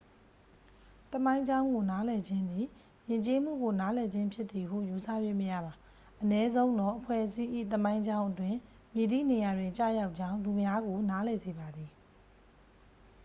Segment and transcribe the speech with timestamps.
[1.13, 2.65] သမိုင်းကြောင်းကို နားလည်ခြင်းသည်
[3.09, 5.07] ယဉ်ကျေးမှုကိုနားလည်ခြင်းဖြစ်သည်ဟု ယူဆ၍
[5.39, 5.73] မရပါ
[6.21, 8.57] အနည်းဆုံးတော့ အဖွဲ့အစည်း၏ သမိုင်းကြောင်းအတွင်း
[8.93, 11.91] မည်သည့် နေရာတွင် ကျရောက်ကြောင်း လူများကို နားလည် စေပါသည်